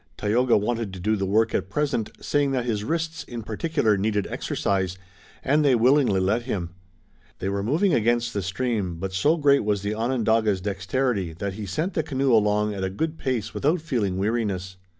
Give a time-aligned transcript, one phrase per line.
[0.17, 4.25] Tayoga wanted to do the work at present, saying that his wrists, in particular, needed
[4.31, 4.97] exercise,
[5.43, 6.71] and they willingly let him.
[7.37, 11.67] They were moving against the stream, but so great was the Onondaga's dexterity that he
[11.67, 14.75] sent the canoe along at a good pace without feeling weariness.